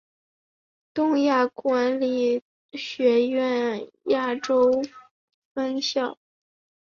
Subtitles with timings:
[0.95, 4.81] 东亚管理学院亚洲
[5.53, 6.17] 分校。